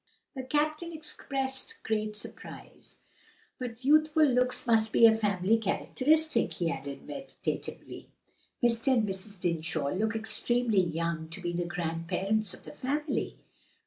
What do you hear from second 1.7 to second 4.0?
great surprise. "But